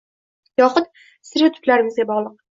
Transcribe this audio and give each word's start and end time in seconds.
yoxud... 0.61 0.87
stereotiplarimizga 1.31 2.07
bog‘liq: 2.13 2.33